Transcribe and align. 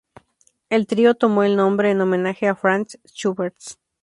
El 0.71 0.87
trío 0.87 1.13
tomó 1.13 1.43
el 1.43 1.55
nombre 1.55 1.91
en 1.91 2.01
homenaje 2.01 2.47
a 2.47 2.55
Franz 2.55 2.97
Schubert. 3.05 3.55